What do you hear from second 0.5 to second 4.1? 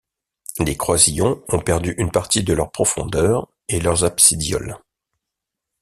Les croisillons ont perdu une partie de leur profondeur et leurs